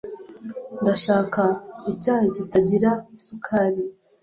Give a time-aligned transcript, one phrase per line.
[0.81, 1.43] Ndashaka
[1.91, 3.81] icyayi kitagira isukari.